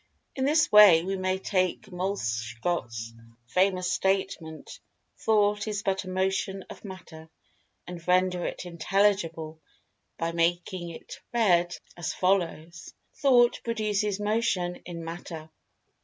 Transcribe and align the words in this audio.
In 0.35 0.45
this 0.45 0.71
way, 0.71 1.03
we 1.03 1.15
may 1.15 1.37
take 1.37 1.91
Moleschott's 1.91 3.13
famous 3.45 3.93
statement: 3.93 4.79
"Thought 5.19 5.67
is 5.67 5.83
but 5.83 6.05
a 6.05 6.09
motion 6.09 6.65
of 6.71 6.83
Matter," 6.83 7.29
and 7.85 8.07
render 8.07 8.43
it 8.43 8.65
intelligible 8.65 9.59
by 10.17 10.31
making 10.31 10.89
it 10.89 11.19
read 11.31 11.77
as 11.95 12.15
follows: 12.15 12.95
"Thought 13.17 13.61
produces 13.63 14.19
Motion 14.19 14.77
in 14.87 15.05
Matter." 15.05 15.51